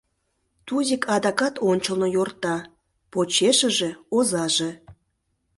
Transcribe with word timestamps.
Тузик 0.67 1.03
адакат 1.15 1.55
ончылно 1.69 2.07
йорта, 2.15 2.57
почешыже— 3.11 3.89
озаже. 4.17 4.71